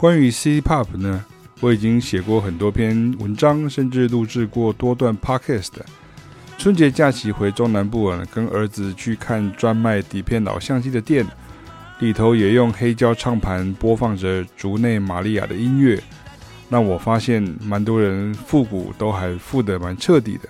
[0.00, 1.22] 关于 City Pop 呢，
[1.60, 5.72] 我已经写过很多篇文章，甚至录制过多段 Podcast。
[6.56, 11.26] 春节假期回中南部啊，跟儿子去看专卖底片老相机的店，
[11.98, 16.02] 里头也用黑胶唱盘播放着竹内玛利亚的音乐。
[16.70, 20.48] 那我发现蛮多人复古都还复得蛮彻底的。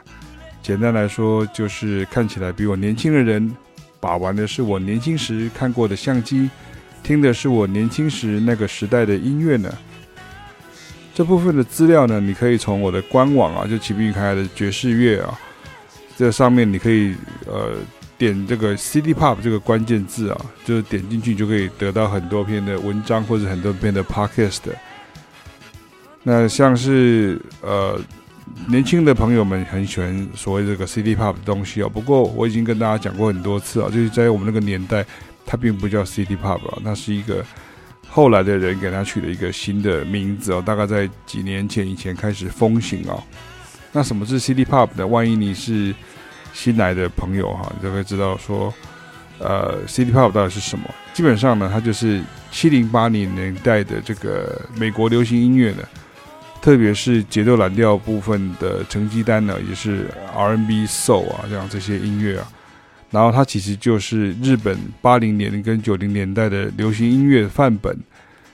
[0.62, 3.52] 简单来说，就是看起来比我年轻的人，
[3.98, 6.48] 把玩的是我年轻时看过的相机。
[7.02, 9.72] 听的是我年轻时那个时代的音乐呢。
[11.12, 15.38] 这部分的资料呢，你可以从我的官网啊，就齐斌开的爵士乐啊，
[16.16, 17.14] 这上面你可以
[17.46, 17.74] 呃
[18.16, 24.60] 点这个 City Pop 这个关键字啊，就是点进去就可以得到很多篇的文章或者很多篇的 Podcast。
[26.22, 28.00] 那像是呃
[28.68, 35.04] 年轻的朋友们很喜欢所谓这个 City Pop 的东西啊，不过我已经跟大家讲过很多次啊，就是在我们那个年代。
[35.44, 37.44] 它并不叫 City Pop 啊，那是一个
[38.08, 40.62] 后来的人给它取了一个新的名字哦。
[40.64, 43.22] 大概在几年前以前开始风行哦。
[43.92, 45.06] 那什么是 City Pop 呢？
[45.06, 45.94] 万一你是
[46.52, 48.72] 新来的朋友哈，你就会知道说，
[49.38, 50.88] 呃，City Pop 到底是什么？
[51.12, 55.82] 基本上呢，它就是七零八零年代的这个美国流行音乐呢，
[56.62, 62.48] 特别是节奏蓝调部分的成绩单呢，也是 R&B、Soul 啊这样这些音乐啊。
[63.10, 67.98] 然后它其实就是日本八零年跟九零年代的流行音乐范本。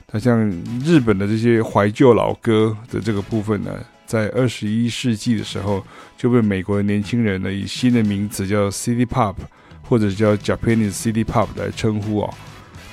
[0.09, 0.49] 它像
[0.85, 3.73] 日本的这些怀旧老歌的这个部分呢，
[4.05, 5.85] 在二十一世纪的时候
[6.17, 9.35] 就被美国的年轻人呢以新的名词叫 City Pop
[9.81, 12.33] 或者叫 Japanese City Pop 来称呼啊。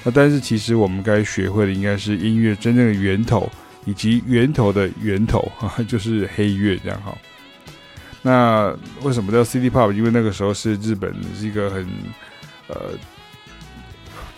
[0.02, 3.48] 那但是其实我们该学会的应该是音乐真正的源头
[3.84, 7.16] 以及源头的源头啊， 就是黑乐这样哈。
[8.26, 9.92] 那为什么叫 City Pop？
[9.92, 11.86] 因为那个时候是日本是一个很
[12.68, 12.76] 呃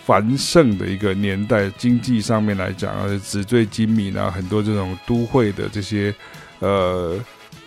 [0.03, 6.13] 繁盛的一个年代，经济上面来讲啊，纸醉金迷呢，很多这种都会的这些
[6.59, 7.17] 呃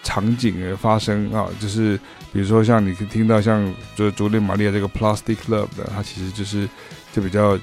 [0.02, 1.98] 场景的发生啊，就是
[2.34, 6.68] 比如说像你可以听到像就是竹内玛利亚这个 Plastic Love 的，它其实就是
[7.14, 7.58] 就比较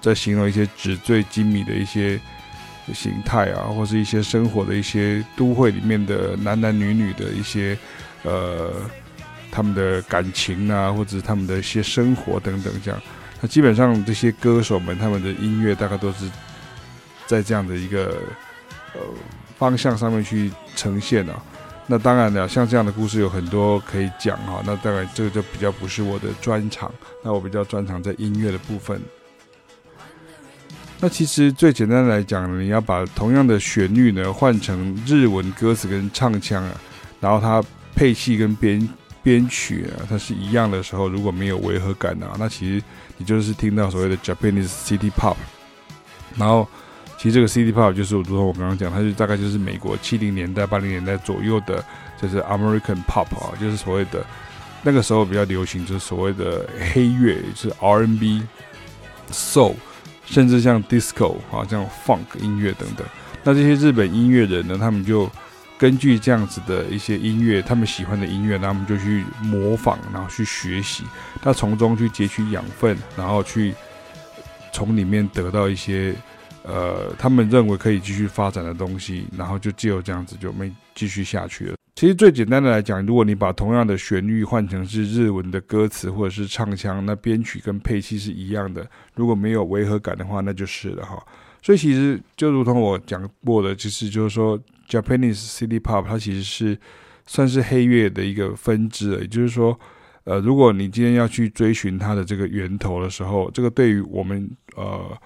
[0.00, 2.18] 在形容一些纸醉金迷的一些。
[2.92, 7.78] 形态啊，或是一些生活的一些都会里面的男男女女的一些
[8.24, 8.72] 呃，
[9.50, 13.00] 他们的感情啊，或者是他们的一些生活等等这样。
[13.40, 16.30] 那基本上这些歌手们他们的音乐大概都是
[17.26, 18.16] 在这样的一个
[18.94, 19.00] 呃
[19.56, 21.42] 方向上面去呈现啊。
[21.86, 24.62] 那当然了，像这样的故事有很多可以讲哈。
[24.64, 26.90] 那当然这个就比较不是我的专长，
[27.22, 28.98] 那我比较专长在音乐的部分。
[31.00, 36.80] 那其实最简单来讲，你要把同样的旋律呢换成日文歌词跟唱腔啊，
[37.20, 37.62] 然后它
[37.94, 38.88] 配器跟编
[39.22, 42.82] 编曲啊，它是一样的时候，如果没有违和感啊，那其实
[43.18, 45.36] 你就是听到所谓的 Japanese City Pop。
[46.36, 46.66] 然后，
[47.18, 51.84] 其实这个 City Pop 就是如同我刚刚讲，它就大概就是美国七零年代、八零年代左右的，
[52.20, 54.24] 就是 American Pop 啊，就是所谓的
[54.82, 58.42] 那个时候比较流行，就是所谓的黑乐，就是 R&B、
[59.30, 59.74] Soul。
[60.26, 63.06] 甚至像 disco 啊，这样 funk 音乐等等，
[63.42, 65.30] 那这些日本音乐人呢，他们就
[65.76, 71.04] 根据这样子的一些音乐，他们喜欢的音乐，他们就去模仿，然后去学习，
[71.42, 73.74] 他从中去汲取养分，然后去
[74.72, 76.14] 从里面得到一些
[76.62, 81.76] 呃，他们认为可以继续发展的东西，然后就只有这样子就没继续下去了。
[81.94, 88.84] 其实最简单的来讲，如果你把同样的旋律换成是日文的歌词或者是唱腔，那编曲跟配器是一样的。
[89.14, 91.24] 如果没有违和感的话，那就是了哈。
[91.62, 94.58] 所以其实就如同我讲过的，其实就是说
[94.88, 96.76] ，Japanese City Pop 它其实是
[97.26, 99.78] 算是黑乐的一个分支，也就是说，
[100.24, 105.16] 呃，如果你今天要去追寻它的这个源头的时候，这个对于我们呃。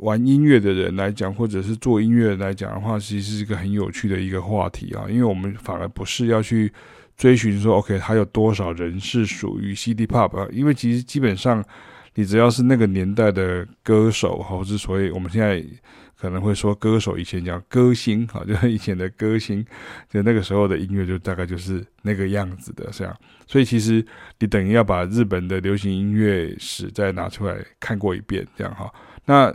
[0.00, 5.04] 玩音乐的人来讲，或者是做音乐来讲的话，其实是一个很有趣的一个话题啊。
[5.08, 6.72] 因为我们反而不是要去
[7.16, 10.48] 追寻说，OK，还有多少人是属于 CD Pop 啊？
[10.50, 11.62] 因为其实基本上，
[12.14, 15.62] 你只要是那个年代的歌手，或者所以我们现在
[16.18, 19.64] 可能会说歌手，以前讲歌星，哈， 就是以前的歌星，
[20.08, 23.14] 就那个时候的音乐就大概就是那个样子的，这样。
[23.46, 24.04] 所以其实
[24.38, 28.90] 你等于要把日本的流行音乐史再拿出来看过一遍，这样哈。
[29.26, 29.54] 那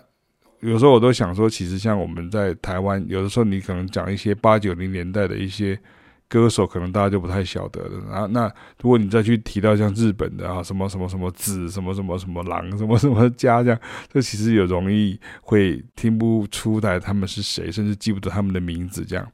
[0.66, 5.80] 有时候我都想说，其实像我们在台湾，有的时候你可能讲一些八九零年代的一些
[6.28, 8.04] 歌手，可能大家就不太晓得了。
[8.10, 8.52] 然后，那
[8.82, 13.80] 如果你再去提到像日本的啊，什么什么什么子，什么什么什么郎，什么什么家这样，
[14.12, 19.26] 这其实也容易会听不出来他们是谁，甚至记不得他们的名字这样。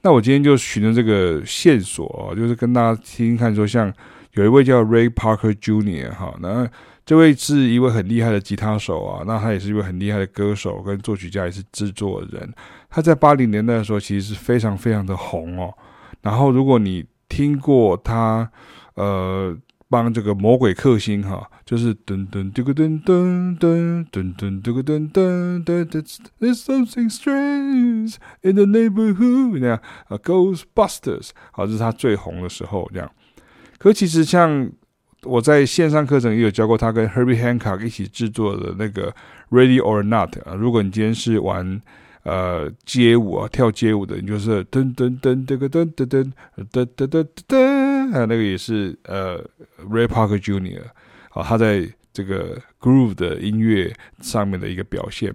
[0.00, 3.92] 那我今天就循着这个线索，就是跟大家听听看，说像
[4.32, 6.10] 有一位叫 Ray Parker Jr.
[6.12, 6.68] 哈，那
[7.04, 12.52] 这位是一位很厉害的吉他手啊，那他也是一位很厉害的歌手跟作曲家，也是制作人。
[12.88, 15.72] 他在八零年代的时候其实是非常非常的红哦。
[16.20, 18.50] 然后如果你听过他，
[18.94, 19.56] 呃。
[19.92, 26.02] 帮这个魔鬼克星哈，就是噔噔嘟个噔噔噔噔噔嘟个噔噔噔噔
[26.40, 33.10] ，There's something strange in the neighborhood，那样啊，Ghostbusters，好，这是他最红的时候这样。
[33.82, 34.70] 可其实像
[35.24, 39.12] 我在线上课程也有教过他跟 Herbie Hancock 一起制作的那个
[39.50, 41.80] Ready or Not 啊，如果你今天是玩。
[42.24, 46.32] 呃，街舞啊，跳街舞的，你就是噔噔噔噔个噔噔噔
[46.70, 49.44] 噔噔噔噔，还有那个也是呃
[49.90, 50.82] ，Ray Parker Jr.
[51.30, 55.34] 啊，他在这个 groove 的音乐上面的一个表现。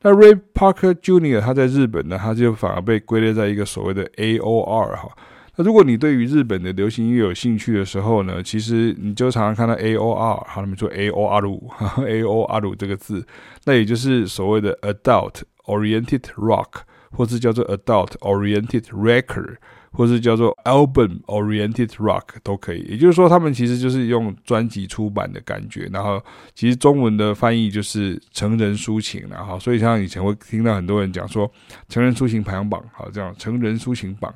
[0.00, 1.42] 那 Ray Parker Jr.
[1.42, 5.14] 他在日本呢，他就反而被归类在一个所谓的 AOR 哈。
[5.56, 13.26] 那如果你对于日本的流行音乐有兴趣的时候呢，其实你就常常看到 AOR，好他们说 AOR，AOR 这个字，
[13.64, 15.42] 那也就是所谓的 Adult。
[15.66, 19.56] Oriented Rock，或是叫做 Adult Oriented Record，
[19.92, 22.80] 或是叫做 Album Oriented Rock 都可以。
[22.82, 26.22] 也就是说，他们其实就是用专辑出版的感觉，然后
[26.54, 31.50] 其实中文的翻译就是成人抒情，然后所以像以前会听到很多人讲说
[31.88, 34.30] 成人抒情排行榜，好这样成人抒情榜。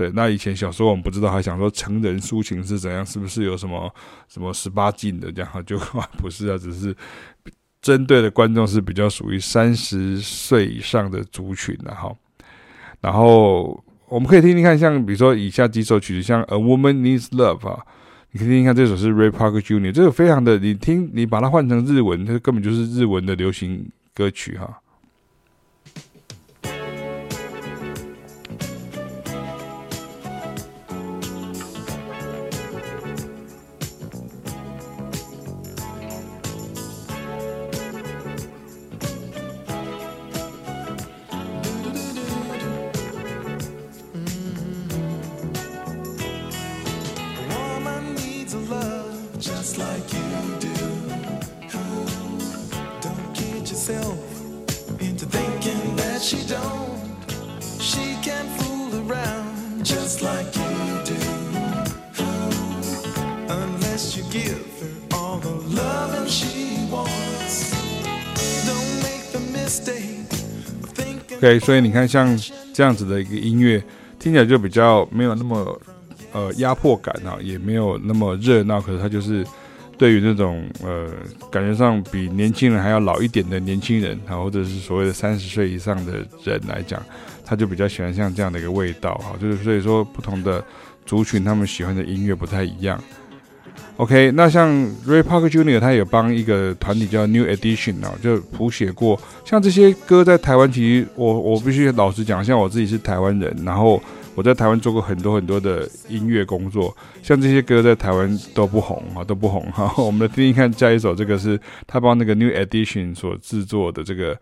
[0.00, 3.94] 对，那以前小时候我们不知道，还想说成人抒情是怎样，是不是有什么
[4.28, 5.50] 什么十八禁的这样？
[5.66, 5.78] 就
[6.16, 6.96] 不是啊，只是。
[7.82, 12.14] 针对的观众是比较属于三十岁以上的族群的哈，
[13.00, 17.82] 然后我们可以听听看，像比如说以下几首曲子，像《A Woman Needs Love》啊，
[18.32, 24.78] 你可以听听看这首是 Ray Parker Jr.，这个非常的，你听你把它换成日文，它根本就是日文的流行歌曲哈。
[71.42, 72.38] OK，所以你看，像
[72.74, 73.82] 这样子的一个音乐，
[74.18, 75.80] 听起来就比较没有那么
[76.32, 78.78] 呃压迫感啊，也没有那么热闹。
[78.78, 79.42] 可是它就是
[80.00, 81.10] 对于那种呃
[81.50, 87.02] 感觉上比年轻人还要老一点的年轻人啊，或者是所谓的三十岁以上的人来讲，
[87.44, 89.36] 他就比较喜欢像这样的一个味道哈。
[89.38, 90.64] 就是所以说，不同的
[91.04, 92.98] 族群他们喜欢的音乐不太一样。
[93.98, 94.70] OK，那像
[95.06, 95.78] Ray Parker Jr.
[95.78, 104.02] 他有帮一个团体叫 New Edition 啊，就谱写过像这些歌，在台湾其实我我必须老实讲，像我自己是台湾人，然后
[104.34, 109.92] 我在台湾做过很多很多的音乐工作，像这些歌在台湾都不红啊，都不红哈。
[110.02, 114.38] 我们来听听看，下一首这个是他帮那个 New Edition 所制作的这个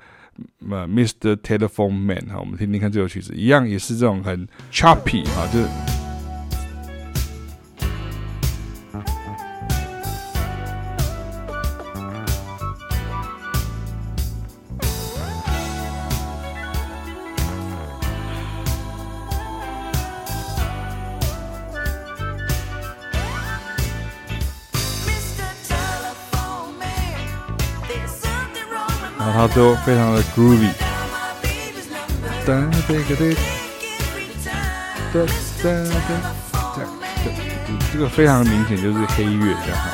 [0.71, 1.35] 呃 Mr.
[1.37, 5.98] Telephone Man 哈，我们听听看这首曲子，一样也是这种很 choppy 哈，就是。
[29.39, 30.69] 它都非常的 groovy，
[37.93, 39.91] 这个非常明显就是黑乐这样哈。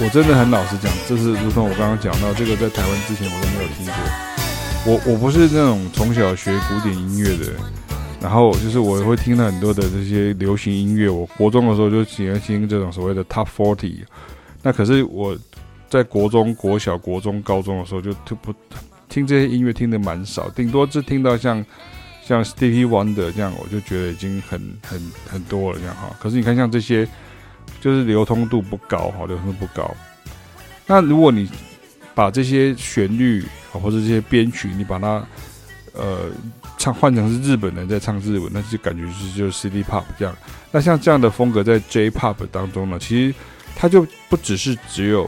[0.00, 3.94] 我真的很老实讲，这是如同我刚刚讲到，这个在台湾之前我都没有听过。
[4.86, 7.60] 我我不是那种从小学古典音乐的人，
[8.20, 11.08] 然后就是我会听到很多的这些流行音乐。
[11.08, 13.98] 我国中的时候就喜欢听这种所谓的 Top Forty，
[14.64, 15.38] 那可是我。
[15.88, 18.54] 在国中、国小、国中、高中的时候，就听不
[19.08, 21.64] 听这些音乐听得蛮少，顶多只听到像
[22.22, 26.14] 像 Stevie Wonder 这样，我就觉得已经很很很多了这样哈。
[26.20, 27.08] 可是你看像这些，
[27.80, 29.96] 就是流通度不高哈，流通度不高。
[30.86, 31.50] 那如果你
[32.14, 33.42] 把这些旋律
[33.72, 35.26] 或者这些编曲，你把它
[35.94, 36.30] 呃
[36.76, 40.36] 唱换成是日本人在唱日文，那就感觉是就是 CD pop 这样。
[40.70, 43.34] 那像这样的风格在 J Pop 当中呢，其实
[43.74, 45.26] 它就不只是只有。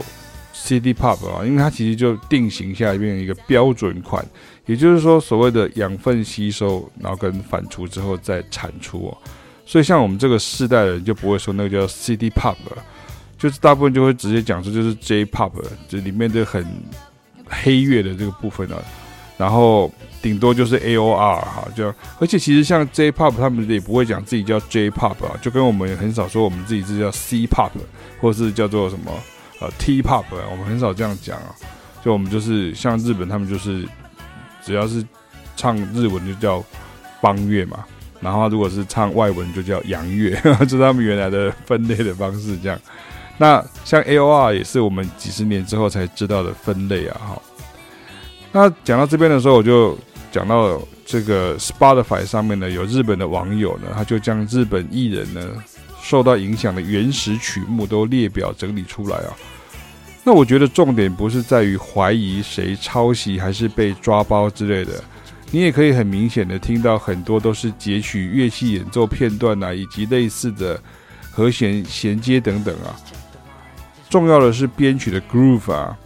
[0.63, 4.23] City Pop 啊，因为它其实就定型下变成一个标准款，
[4.67, 9.17] 也就是说所谓的养分吸收，然后跟反刍之后再产出哦。
[9.65, 12.83] 所以像我们这个世代的人就不会说那个叫 City Pop 了，
[13.37, 15.51] 就是大部分就会直接讲说就是 J Pop，
[15.89, 16.65] 这里面的很
[17.47, 18.77] 黑乐的这个部分啊，
[19.37, 19.91] 然后
[20.21, 27.71] 顶多就是 AOR 哈，就而且其实像 J Pop 他们也不会讲自己叫 J Pop 啊，就跟我们也很少说我们自己是叫 C Pop，
[28.19, 29.11] 或是叫做什么
[29.61, 31.55] 呃 T Pop，我们很少这样讲啊，
[32.03, 33.87] 就我们就是像日本他们就是
[34.61, 35.05] 只要是
[35.55, 36.61] 唱日文就叫
[37.21, 37.85] 邦乐嘛。
[38.19, 40.29] 然后，如果是唱外文，就叫洋乐，
[40.61, 42.55] 这是他们原来的分类的方式。
[42.59, 42.79] 这样，
[43.39, 47.19] 那像 AOR 也是我们几十年之后才知道的分类啊。
[47.19, 47.41] 哈，
[48.51, 49.97] 那讲到这边的时候，我就
[50.31, 55.41] 讲到这个 Spotify 上面呢，有日本的网友呢，他就将日本艺人呢
[56.01, 59.33] 受到影响的原始曲目都列表整理出来啊。
[60.23, 65.03] 那我觉得重点不是在于怀疑谁抄袭，还是被抓包之类的。
[65.49, 70.81] 你也可以很明显的听到很多都是截取乐器演奏片段啊，以及类似的
[71.31, 72.95] 和弦衔接等等啊。
[74.09, 75.97] 重要的是编曲的 groove 啊、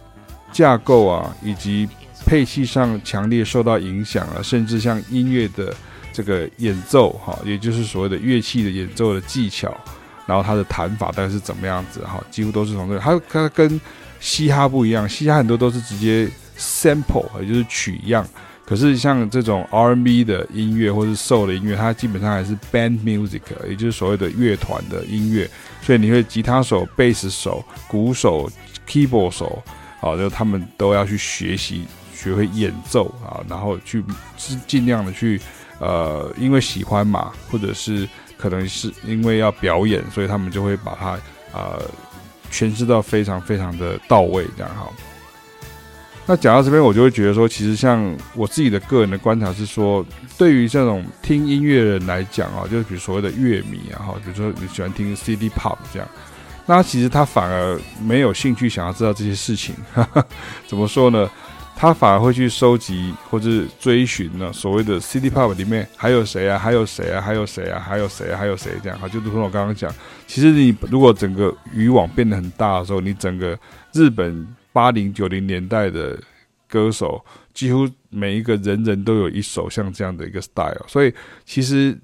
[0.50, 1.88] 架构啊，以及
[2.24, 5.74] 配器上强烈受到影响啊，甚至像音乐的
[6.16, 9.76] 这个演奏哈，也就是所谓的乐器的演奏的技巧，
[10.24, 13.00] 然后它的弹法大概是怎么样子哈，几乎都是从这个。
[13.00, 13.78] 它它跟
[14.18, 16.26] 嘻哈不一样，嘻哈很多都是直接
[16.58, 18.26] sample，也就是取样。
[18.64, 25.46] 可是像这种 R&B 的音乐或是 Soul 的音乐，它基本上还是 Band Music，也就是所谓的乐团的音乐。
[25.82, 28.50] 所以你会吉他手、贝斯手、鼓手、
[28.88, 29.62] Keyboard 手，
[30.00, 34.02] 啊，就他们都要去学习、学会演奏啊，然后去
[34.66, 35.40] 尽量的去，
[35.78, 41.18] 呃，因为喜欢嘛，或者是可能是因为要表演，所以他们就会把它
[41.52, 41.82] 呃
[42.50, 44.88] 诠释到非常非常的到位，这样哈。
[46.28, 50.04] 那讲到这边，我就会觉得说，其实像我自己的个人的观察是说，
[50.36, 56.08] 对于这种听音乐人来讲啊，就是比如所谓的乐迷啊，哈，比如说你喜欢听 CD Pop 这样，
[56.66, 60.24] 那其实他反而没有兴趣想要知道这些事情，哈哈，
[60.66, 61.30] 怎么说呢？
[61.76, 66.58] 他反而会去收集或者追寻呢，所谓的 City Pop 里面还有谁啊？
[66.58, 67.20] 还有谁啊？
[67.20, 67.78] 还有谁啊？
[67.78, 68.38] 还有谁啊？
[68.38, 68.98] 还有谁这样？
[68.98, 69.94] 哈，就如同我刚刚讲，
[70.26, 73.56] 其实你如果整个渔网变得很大的时候，你整个
[73.92, 74.46] 日本。
[74.76, 76.20] 八零九零年代的
[76.68, 81.10] 歌手，几乎每一个人人都有一首像这样的一个 style，所以
[81.46, 81.98] 其实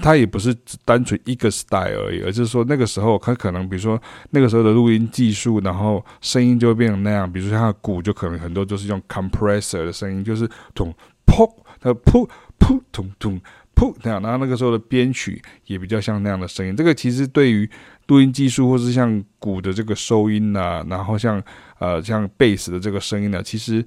[0.00, 10.94] 它也不是单纯一个 style 而已，而是说那个时候它可能，比如说那个时候的录音技术，然后声音就会变成那样，比如说像鼓就可能很多都是用 compressor 的声音，就是咚
[11.26, 11.46] 噗，
[11.80, 13.40] 它噗噗咚咚
[13.74, 16.74] 噗那样，然后那个时候的编曲也比较像那样的声音。
[16.74, 17.68] 这个其实对于
[18.06, 21.42] 录音技术，或是像鼓的这个收音啊，然后像
[21.78, 23.84] 呃像贝斯的这个声音呢，其实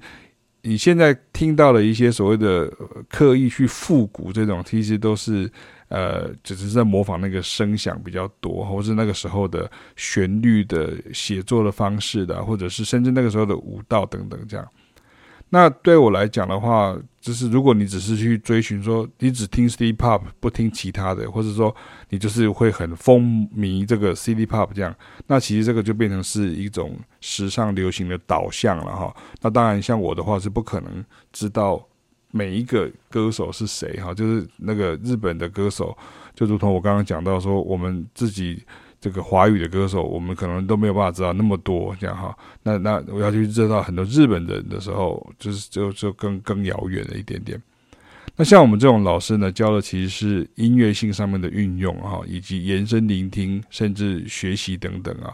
[0.62, 2.70] 你现在听到的一些所谓的
[3.08, 5.50] 刻意去复古这种，其实都是
[5.88, 14.66] 呃只是在模仿那个声响比较多，或是那个时候的旋律的写作的方式的，或者是甚至那个时候的舞蹈等等这样。
[15.48, 21.74] 那对我来讲的话，就是如果你只是去追寻说，你只听 City Pop 不听其他的，或者说
[22.08, 24.92] 你就是会很风靡这个 City Pop 这样，
[25.28, 29.14] 那其实这个就变成是一种时尚流行的导向了哈。
[29.40, 31.80] 那当然，像我的话是不可能知道
[32.36, 35.96] 每一个歌手是谁哈，就是那个日本的歌手，
[36.34, 38.62] 就如同我刚刚讲到说，我们自己。
[38.98, 42.36] 这个华语的歌手，我们可能都没有办法知道那么多，这样哈。
[42.62, 47.60] 那那我要去知道很多日本人的时候，就是就就更更遥远了一点点。
[48.36, 55.32] 那像我们这种老师呢，教的其实是音乐性上面的运用哈，以及延伸聆听，甚至学习等等啊。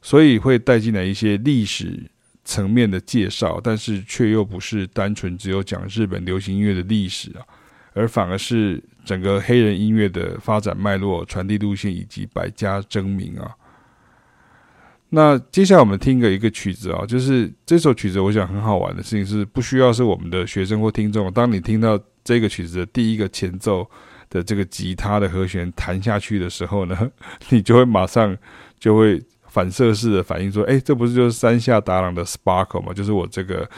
[0.00, 2.10] 所以会带进来一些历史
[2.48, 7.44] 层面的介绍，但是却又不是单纯只有讲日本流行音乐的历史啊。
[7.92, 13.50] 而反而是整个黑人音乐的发展脉络、传递路线以及百家争鸣啊。
[15.10, 23.88] 那接下来我们听个一个曲子啊，就是这首曲子，我想很好玩的事情是，不需要是我们的学生或听众，当你听到这个曲子的第一个前奏
[24.30, 27.10] 的这个吉他的和弦弹下去的时候呢，
[27.50, 28.36] 你就会马上
[28.78, 32.92] 就会反射式的反应说：“哎，这不是就是山下达郎的 Sparkle 吗？
[32.92, 33.68] 就是我这个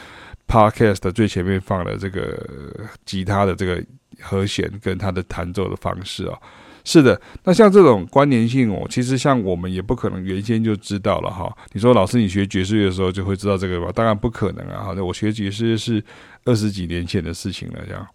[0.47, 2.37] Podcast 最前面放的这个
[3.05, 3.83] 吉他的这个。”
[4.19, 6.37] 和弦跟他的弹奏的方式啊，
[6.83, 11.51] 是的，那像这种关联性哦，其实像我们也不可能原先就知道了哈。
[11.71, 13.91] 你说老师，你学爵士乐的时候就会知道这个吧？
[13.95, 14.83] 当然不可能啊！
[14.83, 16.03] 好的，我学爵士乐是
[16.45, 18.05] 二十几年前的事情了，这样。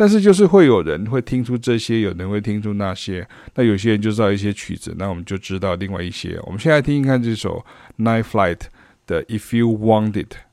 [0.00, 3.26] 但是就是会有人会听出这些，有人会听出那些，
[3.56, 6.38] 那有些人就知道一些曲子，那我们就知道另外一些。
[6.44, 7.66] 我们现在听一看这首
[7.98, 8.60] Night Flight
[9.08, 10.47] 的 If You Want It。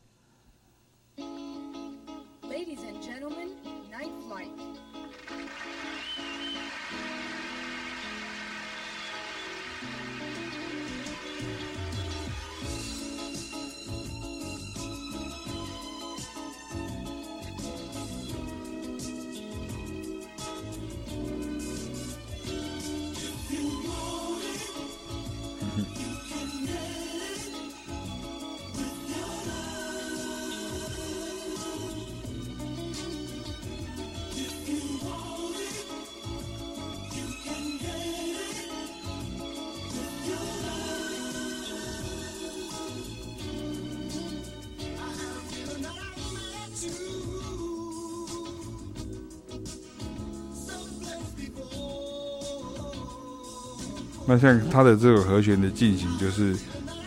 [54.27, 56.55] 那像它的这个和弦的进行，就是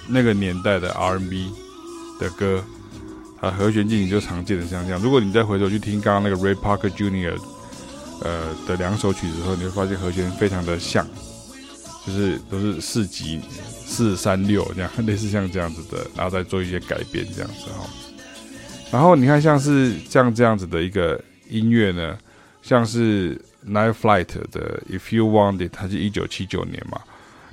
[0.08, 1.50] 那个年代的 R&B
[2.20, 2.64] 的歌，
[3.40, 5.00] 啊，和弦进行就常见的像这样。
[5.00, 7.38] 如果你再回头去听刚刚那个 Ray Parker Jr.
[8.20, 11.06] 呃的两首曲子后，你会发现和弦非常的像，
[12.04, 13.40] 就是都是四级
[13.86, 17.88] 四三六这样，类似像这样子的，然后再做一些改变这样子哈。
[18.90, 22.18] 然后你看像是像这样子的一个音乐呢，
[22.60, 27.00] 像是 Night Flight 的 If You Want It，它是一九七九年嘛。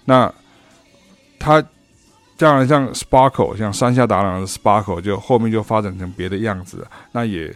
[0.06, 0.34] 那
[1.38, 1.64] 它
[2.38, 6.88] 这样像 Sparkle，像山下达郎的 Sparkle，就后面就发展成别的样子。
[7.12, 7.54] 那也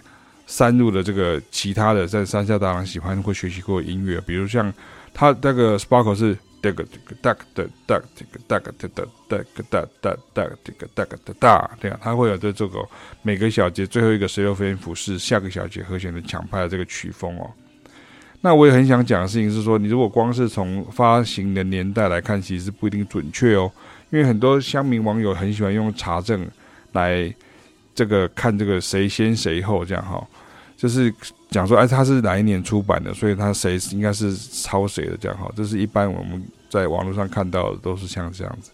[0.47, 4.73] 删入了这个其他的在山下达郎喜欢或学习过音乐，比如像
[5.13, 12.79] 他那个 Sparkle 是这个这个哒的哒这个哒的哒哒个哒哒哒这个哒个哒这样，它会有这这个
[13.21, 17.49] 每个小节最后一个十六分音符是下个小节和弦的强拍的这个曲风哦。
[18.41, 23.69] 那我也很想讲的事情是说，你如果光是从发行的年代来看，其实不一定准确哦。
[24.11, 26.47] 因为很多乡民网友很喜欢用查证
[26.93, 27.31] 来
[27.93, 30.25] 这个看这个谁先谁后这样哈，
[30.77, 31.13] 就是
[31.51, 35.51] 讲说哎，他是哪一年出版的，所以他谁应该是抄谁的这样哈。
[35.55, 38.71] 这是一般我们在网络上看到的都是像这样子。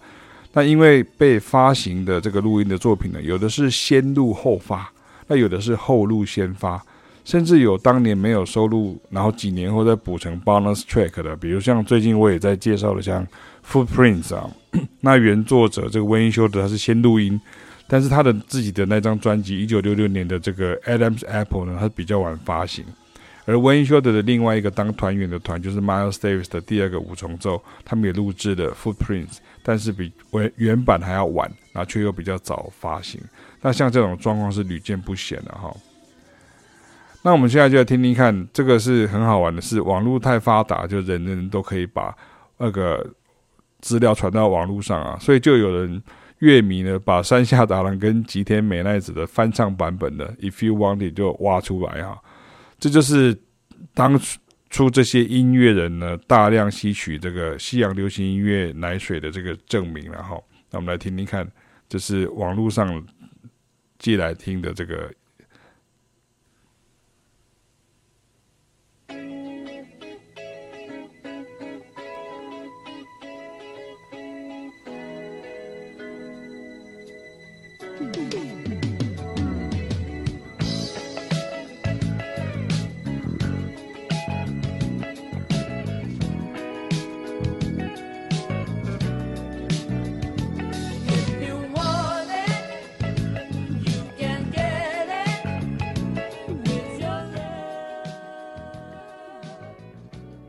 [0.54, 4.89] 那因为被发行的这个录音的作品呢，有的是先录后发，
[5.28, 6.82] 那有的是后录先发。
[7.26, 13.28] 甚至有当年没有收录，然后几年后再补成 bonus track 的，比如像最近我也在介绍的像
[13.68, 14.48] Footprints 啊，
[15.02, 17.42] 那原作者这个 Wayne Shorter 他是先录音，
[17.88, 22.86] 但是他的自己的那张专辑一九六六年的这个 Adam's Apple 呢，他比较晚发行，
[23.46, 33.20] 而 Wayne Shorter 的另外一个当团员的团就是 Miles Davis 的第二个五重奏，他们也录制了 Footprints，但是比原原版还要晚，然后却又比较早发行，
[33.62, 35.76] 那像这种状况是屡见不鲜的哈。
[37.26, 39.82] 那我们现在就来听听看，这个是很好玩的事。
[39.82, 42.16] 网络太发达，就人人都可以把
[42.60, 43.04] 那个
[43.82, 46.00] 资料传到网络上啊，所以就有人
[46.38, 52.22] 乐迷呢，把山下达郎跟吉田美奈子的翻唱版本的《If You Want It》就挖出来哈。
[52.78, 53.36] 这就是
[53.96, 54.22] 当
[54.70, 60.40] 初这些音乐人呢，大量吸取这个西洋流行音乐奶水的这个证明了哈。
[60.70, 61.52] 那我们来听听看，
[61.90, 63.04] 这是网络上
[63.98, 65.12] 借来听的这个。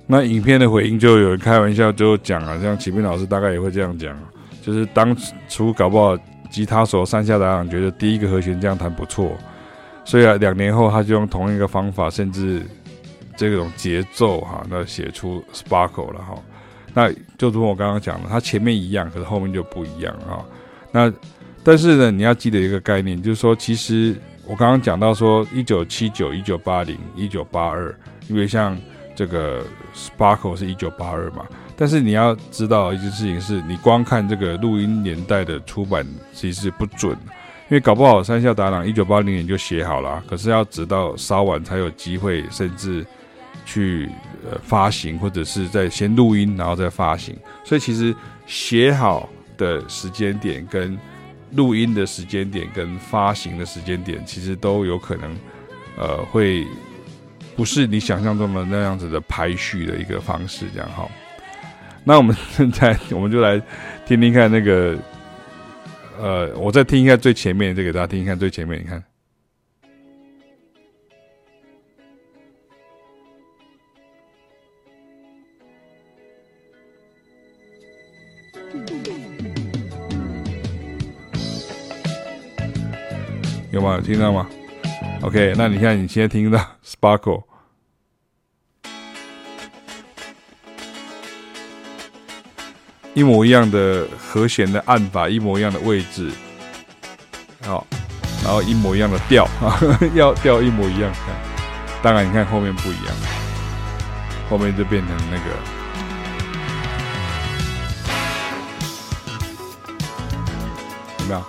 [0.09, 4.17] 那影片的回应就有人开玩笑就讲啊，像启斌老师大概也会这样讲，
[4.63, 5.15] 就是当
[5.49, 6.17] 初搞不好
[6.51, 9.33] 吉他手山下达郎觉得第一个和弦这样弹不错，
[10.05, 12.63] 所以啊两年后他就用同一个方法，甚至
[13.37, 16.35] 这种节奏哈，那写出 Sparkle 了哈。
[16.95, 20.45] 那就如我刚刚讲的，它前面一样，可是后面就不一样啊。
[20.91, 21.13] 那
[21.63, 27.95] 但是呢，你要记得一个概念，就是说，其实我刚刚讲到说，一九七九、一九八零、一九八二，
[28.29, 28.77] 因为像。
[29.19, 31.47] 这个 Sparkle 是一九八二嘛，
[31.77, 43.07] 但是你要知道一件事情是，你光看这个录音年代的出版其实不准，因为搞不好山下达郎一九八零年就写好了，可是要直到稍晚才有机会，甚至
[43.65, 44.09] 去
[44.51, 48.15] 呃发行，或者是在先录音然后再发行，所以其实
[48.47, 50.99] 写好的时间点跟
[51.53, 55.37] 录音的时间点跟发行的时间点，其实都有可能
[55.99, 56.67] 呃会。
[57.55, 61.09] 不是你想象中的那样子的排序的一个方式，这样哈。
[62.09, 63.61] 那我们现在我们就来
[64.07, 64.97] 听听看那个，
[66.21, 69.03] 呃，我再听一下最前面，再给大家听一看最前面，你看，
[83.73, 83.97] 有吗？
[83.97, 84.49] 有听到吗
[85.23, 87.43] ？OK，那你看，你现在听到 Sparkle，
[93.17, 96.31] 一模一样的和弦的按法，一模一样的位置，
[97.65, 97.87] 好，
[98.45, 99.81] 然后一模一样的调啊，
[100.15, 101.11] 要调一模一样。
[102.03, 103.17] 当然，你看后面不一样，
[104.51, 105.45] 后面就变成那个，
[111.21, 111.43] 有没有？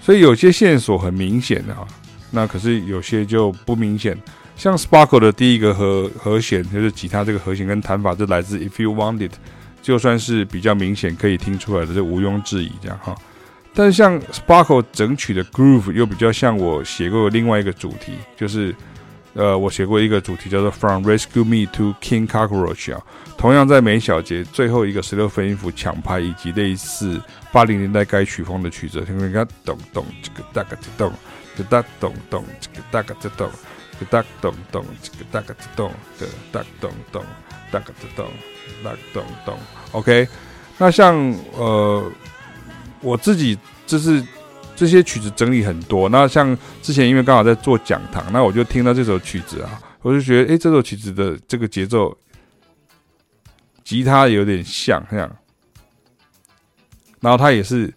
[0.00, 1.84] 所以有些线索很明显的哈，
[2.30, 4.16] 那可是有些就不明显。
[4.60, 9.32] 像 Sparkle 的第一个和和弦就是吉他这个和弦跟弹法，就来自 If You Want It，
[9.80, 13.14] 就算是比较明显可以听出来的，就毋庸置疑这样哈。
[13.72, 18.74] 但是像 Sparkle 整曲的 Groove 又比较像我写过的另外一个主题，就是。
[19.32, 23.00] 呃，我写过一个主题叫做 From Rescue Me to King Cockroach 啊，
[23.38, 31.12] 同样在每小节最后一个十六分音符抢拍，以及类似八零年代该曲风的曲子，听听看，咚咚这个大概就咚，
[31.56, 33.48] 就哒咚咚这个大概就咚，
[34.00, 37.22] 就哒咚咚这个大概就咚，的哒咚咚
[37.70, 38.30] 大概就咚，
[38.82, 39.58] 哒咚咚。
[39.92, 40.26] OK，
[40.78, 41.14] 那像
[41.56, 42.10] 呃
[43.00, 44.24] 我自己就是。
[44.76, 52.16] 这些曲子整理很多，那像之前因为刚好在做讲堂，那我就听到这首曲子啊，我就觉得，哎，这首曲子的这个节奏，
[53.84, 55.36] 吉他有点像这样，
[57.20, 57.92] 然后它也是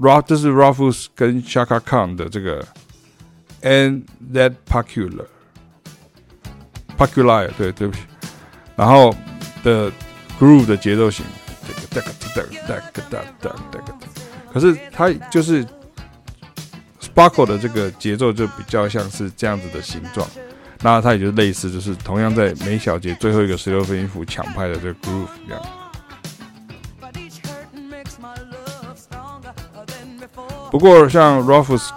[0.00, 2.66] ，Ra 这是 Rufus 跟 Chaka Khan 的这个
[3.62, 8.00] And That Peculiar，Peculiar，对，对不起，
[8.76, 9.14] 然后
[9.62, 9.90] 的
[10.38, 11.24] Groove 的节奏型，
[11.66, 12.80] 这个哒哒哒哒
[13.40, 13.50] 哒哒
[13.86, 13.94] 哒，
[14.52, 15.66] 可是它就是。
[17.00, 20.24] Sparkle 的这个节奏就比较像是这样子的形状，
[20.82, 25.60] 那它也就类似，就是同样在每小节最后一个十六分音符抢拍的这个 groove 一样。
[30.70, 31.90] 不过像 Rufus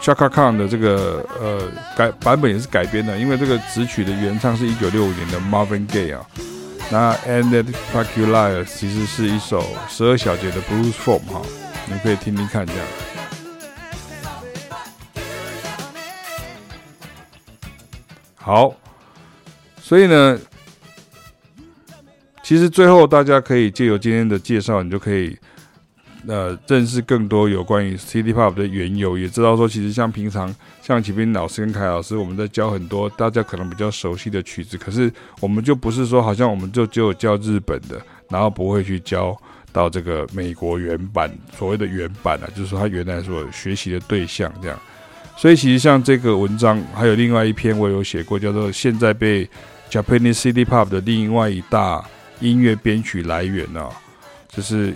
[0.00, 6.26] Chaka Khan 的这个呃改版本也是改编的，因为这个词曲的原唱是一九六五年的 Marvin Gaye 啊。
[6.90, 11.40] 那 And That Peculiar 其实是一首十二小节的 blues form 哈，
[11.86, 12.82] 你可以听听看这样。
[18.34, 18.74] 好，
[19.80, 20.40] 所以呢，
[22.42, 25.38] 其实最后大家可以借由今天的介绍，你就可以
[26.26, 39.36] 呃认识更多有关于 City Pop 的缘由，也知道说其实像平常像启斌老师跟凯老师，我们在教很多大家可能比较熟悉的曲子，可是我们就不是说好像我们就只有教日本的，然后不会去教
[39.72, 44.78] 到这个美国原版所谓的原版啊，就是说他原来所学习的对象这样。
[45.36, 49.48] 所以其实像这个文章，还有另外一篇我有写过，叫做现在被
[49.90, 52.04] Japanese City Pop 的另外一大
[52.40, 53.88] 音乐编曲来源啊，
[54.48, 54.92] 就是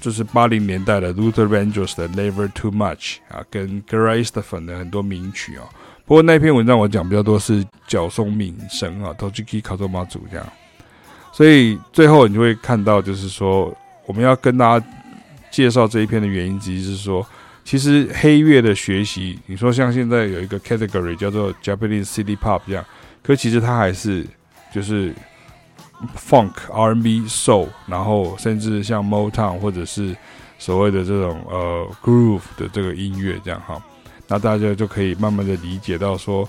[0.00, 5.64] 就是八零年代的 Luther Vandross 的 Never Too Much 啊，跟 Gloria Estefan 的很多名曲啊。
[6.06, 10.46] 不过那篇文章我讲比较多是角松敏生啊，Toshiki Kazuma 这样。
[11.32, 14.86] 所以最后你就会看到，就是说我们要跟大家
[15.50, 17.26] 介绍这一篇的原因之一是说。
[17.62, 22.84] 其实黑乐的学习，你说像现在有一个 category 叫做 Japanese City Pop 这样，
[23.22, 24.26] 可其实它还是
[24.74, 25.14] 就是
[26.16, 30.16] Funk、R&B、Soul，然后甚至像 Motown 或者是
[30.58, 33.82] 所谓的这种呃 Groove 的这个音乐这样哈，
[34.26, 36.48] 那大家就可以慢慢的理解到说，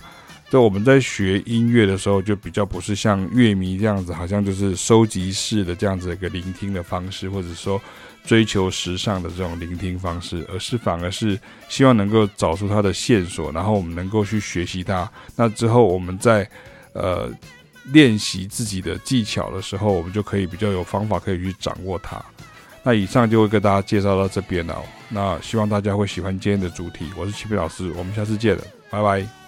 [0.50, 7.82] 在我们在学音乐的时候，就比较不是像乐迷这样子，好像就是收集式的这样子一个聆听的方式，或者说。
[8.24, 15.12] 追求时尚的这种聆听方式，而是反而是希望能够找出它的线索，然后我们能够去学习它。
[15.36, 16.48] 那之后我们在
[16.94, 17.28] 呃
[17.86, 22.24] 练习自己的技巧的时候，我们就可以比较有方法可以去掌握它。
[22.84, 24.76] 那以上就会跟大家介绍到这边了。
[25.10, 27.12] 那希望大家会喜欢今天的主题。
[27.16, 29.41] 我是启斌老师，我们下次见了，拜拜。